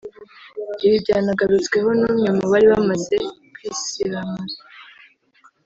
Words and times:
Ibi 0.85 0.95
byanagarutsweho 1.03 1.89
n’umwe 1.99 2.29
mu 2.37 2.45
bari 2.51 2.67
bamaze 2.73 3.15
kwisiramuza 3.53 4.59